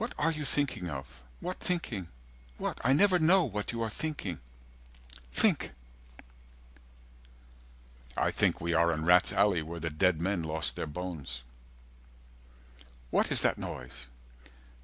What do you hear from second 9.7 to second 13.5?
the dead men lost their bones. "What is